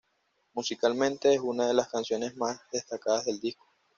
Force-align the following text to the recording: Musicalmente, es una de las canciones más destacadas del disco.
Musicalmente, 0.55 1.31
es 1.35 1.39
una 1.41 1.67
de 1.67 1.75
las 1.75 1.87
canciones 1.89 2.35
más 2.35 2.59
destacadas 2.71 3.25
del 3.25 3.39
disco. 3.39 3.67